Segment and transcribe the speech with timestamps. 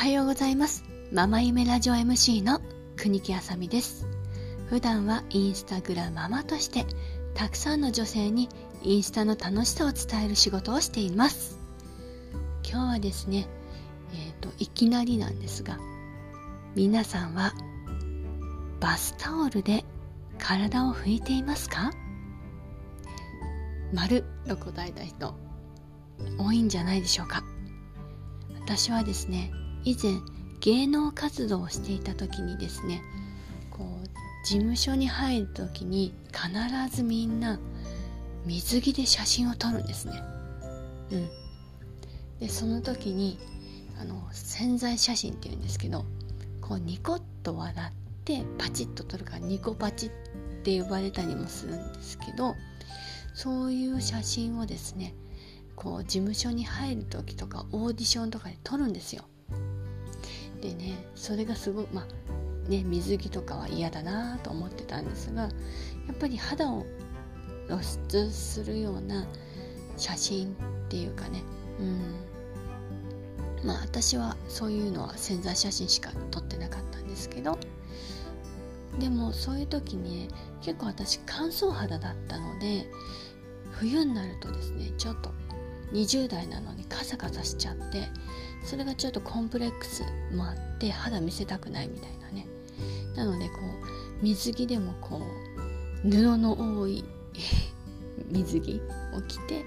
[0.00, 0.82] はようございます。
[1.12, 2.62] ママ夢ラジオ MC の
[2.96, 4.06] 国木あさみです。
[4.70, 6.86] 普段はインスタグラママとして
[7.34, 8.48] たくさんの女性に
[8.82, 11.58] インスタの楽しさを伝える仕事をしています。
[12.66, 13.46] 今日はですね
[14.14, 15.78] えっ、ー、といきなりなんですが
[16.74, 17.52] 皆さんは
[18.80, 19.84] バスタオルで
[20.38, 21.92] 体を拭いていますか？
[23.92, 25.34] 丸と答えた人
[26.38, 27.44] 多いんじゃないでしょうか。
[28.64, 29.52] 私はですね
[29.84, 30.20] 以前
[30.60, 33.02] 芸能活動をしていた時にですね
[33.70, 37.58] こう事務所に入る時に必ずみんな
[38.46, 40.22] 水着で写真を撮るんですね。
[41.12, 41.28] うん。
[42.40, 43.38] でその時に
[44.00, 46.06] あの潜在写真っていうんですけど
[46.62, 47.92] こうニコッと笑っ
[48.24, 50.10] てパチッと撮るからニコパチっ
[50.62, 52.54] て呼ばれたりもするんですけど
[53.34, 55.14] そういう写真をですね
[55.76, 59.24] こう事務所に入る時とかオーディションとかで撮るんですよ。
[60.60, 65.48] でねそれがすごいまあね水着とかは嫌だなと思ってたんですがや
[66.12, 66.86] っぱり肌を
[67.68, 69.26] 露出するような
[69.96, 70.56] 写真っ
[70.88, 71.42] ていうかね
[71.78, 72.30] うん。
[73.64, 77.58] まあ私はそういうのは潜在写真しか撮ってなかったんですけど
[78.98, 82.86] でもそういう時に、ね、結構私乾燥肌だったので
[83.72, 85.30] 冬になるとですねちょっと
[85.92, 88.08] 20代なのにカサカサしちゃって
[88.64, 92.46] それがちょっとコンプレックスもあって肌見せたくないみたいなね。
[93.16, 93.54] なのでこ
[94.20, 95.20] う水着でもこ
[96.04, 97.04] う布の多い
[98.30, 98.80] 水着
[99.14, 99.64] を着て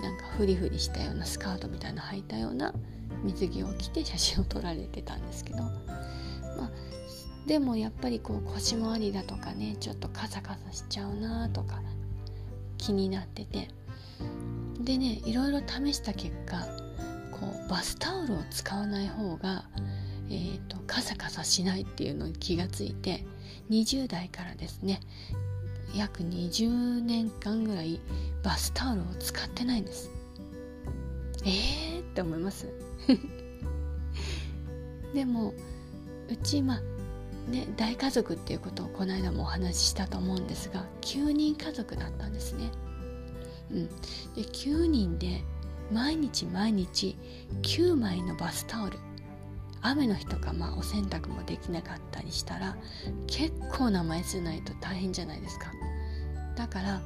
[0.00, 2.72] なんかフリフリしたようなスカートみたいな履いたような
[3.22, 5.62] 水着を着て写真を撮られてたんですけど。
[5.62, 5.70] ま
[6.64, 6.70] あ
[7.46, 11.82] でもやっぱりこう腰回りだとかねちょっとカサカサしちゃうなとか
[12.78, 13.68] 気になってて。
[14.80, 16.66] でねいろいろ試した結果
[17.42, 19.64] こうバスタオルを使わない方が、
[20.30, 23.24] えーと、カサカサしないっていうのに気がついて
[23.68, 25.00] 20代からですね
[25.92, 28.00] 約20年間ぐらい
[28.44, 30.10] バスタオルを使ってないんです。
[31.44, 32.68] えーって思います。
[35.12, 35.52] でも
[36.30, 42.70] うちまあね大家族っていうことをこの間もお話ししたと思うんですが9人家族だったんですね。
[43.70, 45.42] うん、で9人で
[45.92, 47.16] 毎日毎日
[47.62, 48.98] 9枚のバスタオル。
[49.82, 52.76] 雨の日とか、まあ、お洗濯もできなかったりしたら
[53.26, 55.72] 結構な枚数ないと大変じゃないですか。
[56.56, 57.02] だから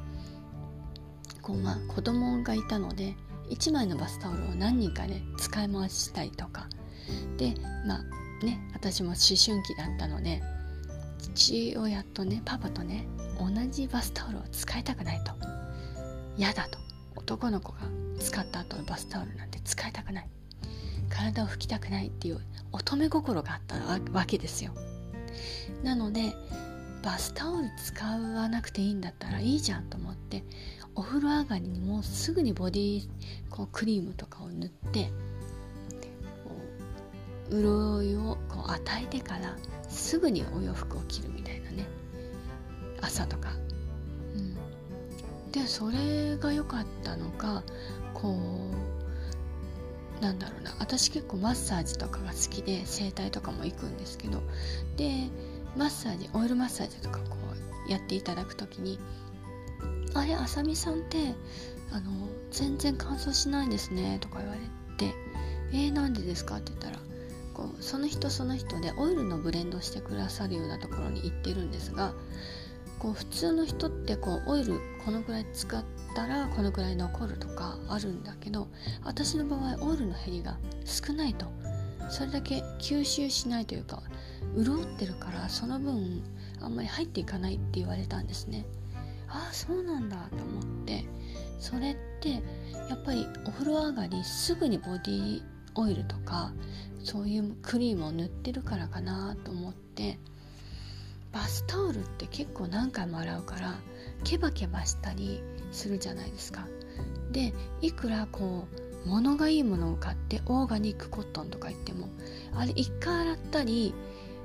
[1.40, 3.16] こう、まあ、子供がいたので
[3.48, 6.68] 1枚のバスタオルを何人かで使い回したりとか。
[7.38, 7.54] で
[7.86, 10.42] まあね私も思春期だったので
[11.34, 13.06] 父親とねパパとね
[13.38, 15.32] 同じバスタオルを使いたくないと。
[16.36, 16.78] 嫌だと。
[17.16, 17.78] 男の子が
[18.20, 20.28] 使った後のバスタオルなんて使いたくない。
[21.08, 22.40] 体を拭きたくないっていう
[22.72, 23.76] 乙女心があった
[24.12, 24.72] わけですよ。
[25.82, 26.34] なので
[27.02, 30.42] バスタオル使わなくていいんだったらいいじゃんと思って
[30.94, 33.08] お風呂上がりにもうすぐにボディ
[33.50, 35.10] こうクリームとかを塗って
[37.50, 39.56] 潤いをこう与えてから
[39.88, 41.86] すぐにお洋服を着るみたいなね。
[43.00, 43.50] 朝とか
[45.56, 47.62] でそれが良かったのが
[48.12, 48.38] こ
[50.20, 54.42] うなんだろうな私結構マッサージとかが好きで整体とかも行くんですけど
[54.98, 55.28] で
[55.76, 57.36] マッサージオイルマッサージとかこ
[57.88, 58.98] うやっていただく時に
[60.14, 61.34] 「あれあさみさんって
[61.90, 62.10] あの
[62.50, 64.60] 全然乾燥しないですね」とか言われ
[64.98, 65.14] て
[65.72, 66.98] 「えー、なんでですか?」って言ったら
[67.54, 72.12] こうその人その人でオイルのブレンドしてくださるようなところに行ってるんですが
[73.06, 75.84] こう普通の人ってこうオイルこのくらい使っ
[76.16, 78.66] たらこのくらい残るとかあるんだけど
[79.04, 81.46] 私の場合オイルの減りが少ないと。
[82.08, 84.02] それだけ吸収しないというか
[84.56, 86.22] 潤ってるからその分
[86.60, 88.66] あんまり入っていかないって言われたんですね。
[89.28, 91.04] ああそうなんだと思って。
[91.60, 92.42] それって
[92.88, 95.42] やっぱりお風呂上がりすぐにボディ
[95.76, 96.52] オイルとか
[97.04, 100.18] そういうクリームを塗ってるからかなと思って。
[101.36, 103.74] バスタオルって結構何回も洗うから
[104.24, 106.66] ケバケバしたりするじゃないですか。
[107.30, 107.52] で
[107.82, 108.66] いくらこ
[109.04, 112.08] う物がいいものを買ってオーガニックコットンとか言っても
[112.54, 113.92] あれ一回洗ったり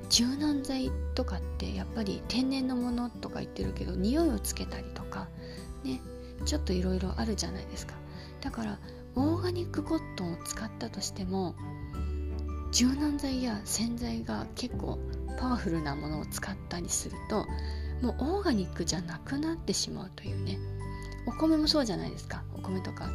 [0.10, 5.30] 柔軟剤とかってやっぱり天然のものとか言ってるけど匂いをつけたりとか
[5.86, 6.02] ね
[6.44, 7.94] ちょっといろいろあるじゃないですか。
[8.42, 8.80] だから
[9.16, 11.56] オーガニックコットンを使ったとしても
[12.72, 14.98] 柔軟剤や洗剤が結構
[15.40, 17.46] パワフルなものを使ったりすると
[18.02, 20.58] もうオーガニックじゃなくなってしまうというね。
[21.28, 22.44] お米もそうじゃないですか。
[22.56, 23.12] お米とか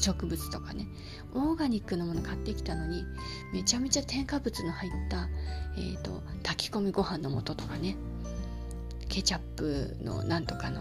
[0.00, 0.88] 植物とかね。
[1.34, 3.04] オーガニックのもの買ってきたのに
[3.52, 5.28] めちゃめちゃ添加物の入った、
[5.76, 7.96] えーと、炊き込みご飯の素とかね。
[9.08, 10.80] ケチャップのなんとかの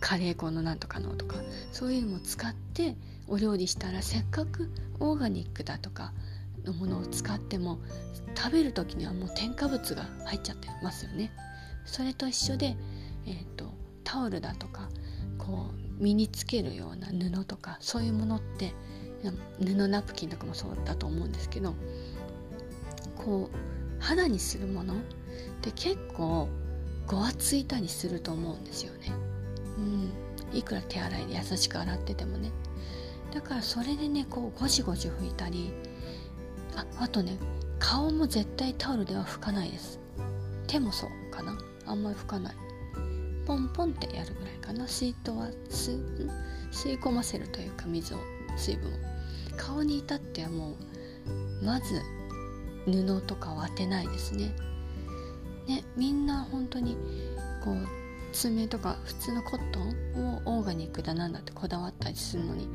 [0.00, 1.36] カレー粉のなんとかのとか
[1.70, 2.96] そういうのも使って
[3.28, 4.68] お料理したらせっかく
[4.98, 6.12] オーガニックだとか
[6.64, 7.78] のものを使っても
[8.36, 11.32] 食べる時にはもう添加物が入っちゃってますよね。
[11.84, 12.76] それと一緒で、
[13.26, 13.72] えーと、
[14.04, 14.88] タオルだとか
[15.38, 18.72] こう身につけるような布とかそういうものって
[19.60, 21.74] 布ナプキンとかもそうだと思うんですけど
[23.16, 24.96] こう肌にするものっ
[25.60, 26.48] て結構
[27.06, 29.12] ごわついたりすると思うんですよね。
[29.76, 32.50] うん、いくら手洗いで優しく洗っててもね。
[33.32, 35.72] だからそれでねこうゴシゴシ拭いたり
[36.76, 37.38] ああとね
[37.78, 39.98] 顔も絶対タオルでは拭かないです。
[40.66, 41.58] 手もそうかな。
[41.86, 42.54] あんまり拭かない。
[43.46, 44.86] ポンポンってやるぐらいかな。
[44.86, 45.92] 水筒は吸
[46.94, 48.18] い込ませるというか水を
[48.56, 48.94] 水分を。
[49.56, 50.76] 顔に至ってはも
[51.60, 52.00] うまず
[52.86, 54.52] 布とかは当てないですね。
[55.66, 56.96] ねみんな本当に
[57.64, 57.76] こう
[58.32, 62.68] 爪とか普通のコットンをオーガニックだなんだってこだわったりするのに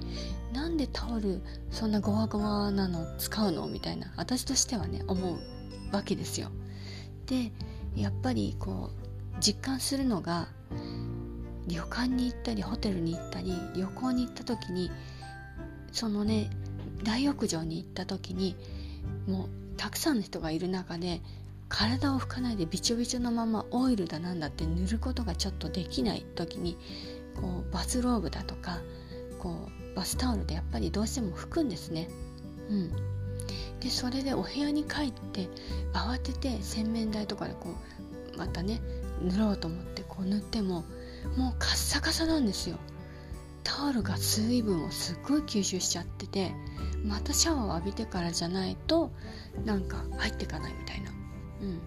[0.53, 5.37] なんでタオルそんなゴワゴワなの使うのみたいな私としてはね思う
[5.91, 6.49] わけですよ。
[7.25, 7.51] で
[7.95, 10.47] やっぱりこう実感するのが
[11.67, 14.91] 旅館に行ったりホテルに行ったり旅行に行った時に
[15.91, 16.49] そのね
[17.03, 18.55] 大浴場に行った時に
[19.27, 21.21] もうたくさんの人がいる中で
[21.69, 26.77] 体を拭かないでびちょびちょのままオイルだなんだって塗ることがちょっとできない時に
[27.35, 28.79] こうバスローブだとか
[29.39, 32.09] こうバスタオルでやっぱりどうしても拭くんですね。
[32.69, 32.91] うん、
[33.79, 35.49] でそれでお部屋に帰って
[35.93, 37.73] 慌てて洗面台とかでこ
[38.35, 38.81] うまたね
[39.21, 40.83] 塗ろうと思ってこう塗っても
[41.35, 42.77] もうカッサカサなんですよ。
[43.63, 46.53] タオルが水分をすっごい吸収しちゃってて
[47.03, 49.11] またシャワーを浴びてからじゃないと
[49.65, 51.11] なんか入っていかないみたいな
[51.61, 51.79] うん。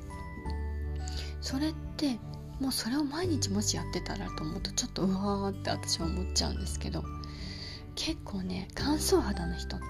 [1.40, 2.19] それって
[2.61, 7.02] もうそれを毎日もしやってたらと思うとちょっとうわーって私は思っちゃうんですけど
[7.94, 9.87] 結構ね乾燥肌の人って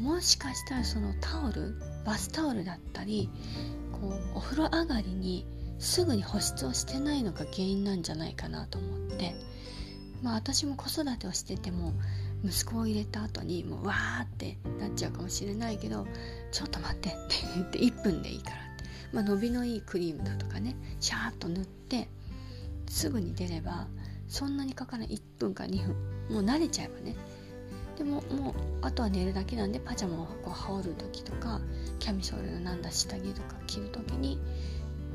[0.00, 1.74] もしかしたらそのタオル
[2.06, 3.28] バスタオルだったり
[3.92, 5.44] こうお風呂上がりに
[5.78, 9.34] すぐに保湿をしてないのが原因なんじゃないかなと思って
[10.22, 11.92] まあ私も子育てをしてても
[12.44, 16.06] 息子を入れた後にもうわーってなっちゃうかもしれないけど
[16.52, 17.18] ちょっと待ってって
[17.54, 18.71] 言って1分でいいから
[19.12, 22.08] まあ、伸びのいいクリームだとかねシャーッと塗って
[22.88, 23.86] すぐに出れば
[24.28, 25.96] そんなにかからない1分か2分
[26.30, 27.14] もう慣れちゃえばね。
[27.98, 31.60] でももうあとは寝るだけなんでパジャマをこう羽織る時とか
[31.98, 34.40] キャミソールのなんだ下着とか着る時に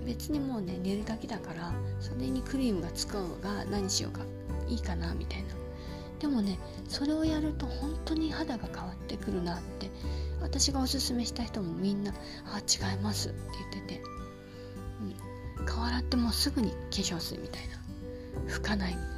[0.06, 4.22] 別にもうね寝るだけだからそれにクリームがつくが何しようか
[4.70, 5.50] いいかなみたいな。
[6.20, 6.58] でもね
[6.88, 9.92] それをやると本当に肌が変わってくるなって
[10.48, 12.14] 私がおすすめした人もみんな
[12.52, 13.40] 「あ違います」って
[13.74, 14.02] 言ってて、
[15.60, 17.78] うん、顔洗ってもうすぐに化粧水みたいな。
[18.48, 19.18] 拭かないみたいな。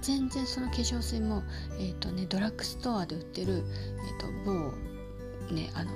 [0.00, 1.42] 全然その化粧水も、
[1.78, 5.90] えーとね、ドラッグストアで売ってる、えーと、某、ね、あの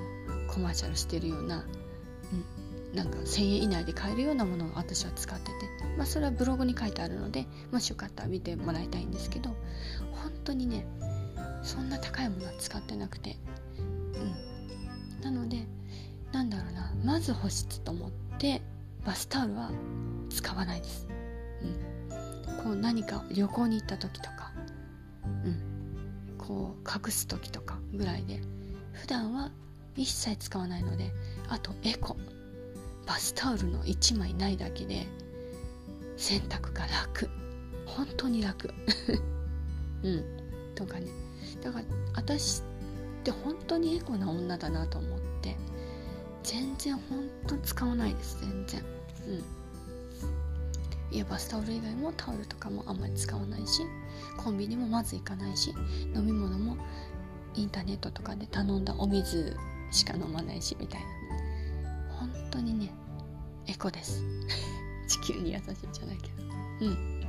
[0.47, 1.65] コマーシャルしてるような、
[2.91, 5.51] うん、なんか1000円以内で買えるようなものを私は使ってて、
[5.97, 9.49] まあ、それはブログに書いてあるのでもしよかったら見てもらいたいんですけど
[10.13, 10.87] 本当にね
[11.63, 13.35] そんな高いものは使ってなくて。
[15.27, 15.67] なので
[16.31, 18.61] なんだろうなまず保湿と思って
[19.05, 19.71] バスタオルは
[20.29, 21.07] 使わないです、
[21.61, 21.65] う
[22.61, 24.53] ん、こう何か旅行に行った時とか
[25.23, 26.37] うん。
[26.37, 28.39] こう隠す時とかぐらいで
[28.93, 29.51] 普段は
[29.97, 31.11] 一切使わないので
[31.49, 32.15] あとエコ。
[33.05, 35.07] バスタオルの1枚ないだけで
[36.15, 37.29] 洗濯が楽。
[37.85, 38.73] 本当に楽。
[40.03, 40.23] うん。
[40.75, 41.07] とかね。
[41.61, 42.61] だから私
[43.31, 45.55] って本当にエコな女だなと思って。
[46.43, 48.81] 全然本当使わないです全然。
[49.27, 51.15] うん。
[51.15, 53.81] いやバスタオル以外もタオルとかもあんまり使わないし
[54.37, 55.73] コンビニもまず行かないし
[56.13, 56.75] 飲み物も
[57.55, 59.55] インターネットとかで頼んだお水
[59.89, 61.07] しか飲まないしみたいな。
[62.19, 62.91] 本当にね
[63.67, 64.23] エコです。
[65.07, 66.43] 地球に優しいんじゃないけど。
[66.81, 67.21] うん。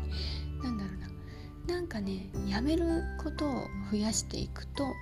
[0.63, 1.75] なんだろうな。
[1.75, 4.95] なんかねやめることを増やしていくと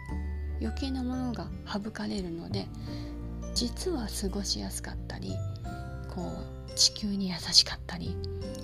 [0.61, 2.67] 余計なものが省かれるので
[3.55, 5.35] 実は過ごしやすかったり
[6.15, 6.23] こ
[6.71, 8.17] う地球に優しかったり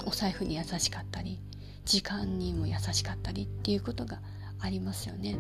[0.06, 1.40] お財布に優しかったり
[1.84, 4.20] 時間にも優しかったりっていうことが
[4.61, 5.37] ありますよね。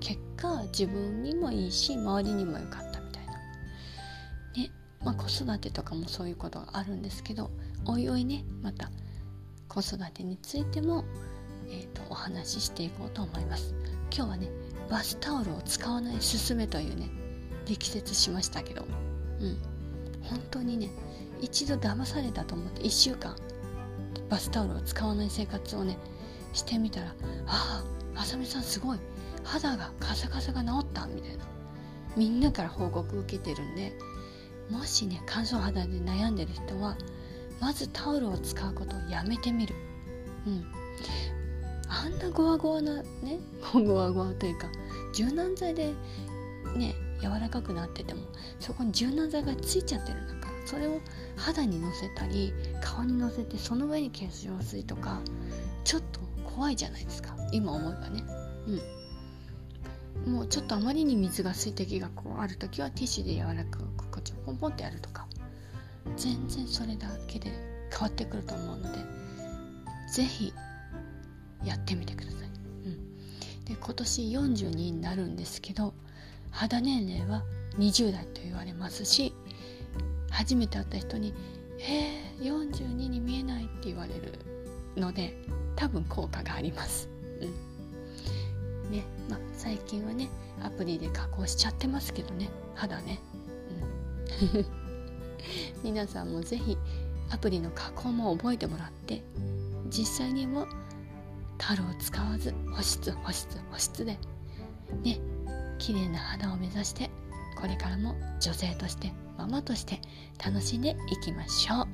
[0.00, 3.32] 結果自分にもいいし周りにも良かったみたいな。
[3.32, 4.70] ね
[5.02, 7.50] まあ子育てとかもそういうことがあるんですけど
[7.86, 8.90] おいおいねまた
[9.68, 11.04] 子育てについても
[11.68, 13.74] えーと、お話ししていこうと思います。
[14.14, 14.48] 今日はね
[14.90, 17.10] バスタオルを使わないすすめというね
[17.66, 18.84] 力説しましたけど。
[19.40, 19.58] うん。
[20.22, 20.90] 本当にね
[21.40, 23.36] 一度騙されたと思って1週間
[24.28, 25.98] バスタオルを使わない生活をね
[26.52, 27.14] してみたら
[27.46, 27.84] あ
[28.16, 28.98] ああさみさんすごい
[29.44, 31.44] 肌がカサカサが治ったみたいな。
[32.16, 33.92] みんなから報告受けてるんで
[34.70, 36.96] もしね乾燥肌で悩んでる人は
[37.60, 39.74] まずタオルを使うことをやめてみる。
[40.46, 40.64] うん。
[41.88, 43.38] あんなゴワゴワなね
[43.72, 44.68] ゴワゴワというか
[45.14, 45.94] 柔軟剤で
[46.76, 48.22] ね柔らかくなってても
[48.60, 51.00] そこに柔軟剤がついちゃってるんだからそれを
[51.36, 52.52] 肌にのせたり
[52.82, 55.20] 顔にのせてその上に化粧水とか
[55.84, 56.20] ちょっと
[56.56, 57.36] 怖いじゃないですか。
[57.52, 58.24] 今思えばね。
[60.24, 60.32] うん。
[60.32, 65.26] もうちょっとあまりに水が水滴がこうある時はティッシュで柔らかくこうポンポンってやるとか
[66.16, 67.52] 全然それだけで
[67.92, 68.98] 変わってくると思うので
[70.10, 70.52] 是非
[71.66, 75.94] やってみてください、うん、で今年42になるんですけど
[76.50, 77.42] 肌年齢は
[77.78, 79.34] 20代と言われますし
[80.30, 81.34] 初めて会った人に
[81.80, 84.32] 「えー、42に見えない」って言われる
[84.96, 85.36] ので
[85.74, 87.08] 多分効果があります。
[87.40, 90.28] うんねまあ、最近はね
[90.62, 93.18] アプリで加工しちゃってますけどね肌ね。
[94.54, 94.66] うん、
[95.84, 96.78] 皆さんも是非
[97.30, 99.22] アプリの加工も覚えてもらって
[99.90, 100.66] 実際にも
[101.58, 104.18] タオルを使わず保湿保湿保湿で
[105.02, 105.20] ね
[105.78, 107.10] 綺麗な肌を目指して
[107.60, 110.00] これからも女性としてママとして
[110.44, 111.86] 楽しんでいきましょう。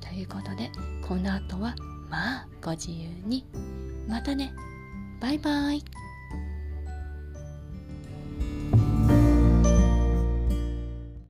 [0.00, 0.70] ということで
[1.06, 1.74] この後は
[2.08, 3.44] まあご自由に。
[4.08, 4.52] またね。
[5.20, 5.84] バイバイ。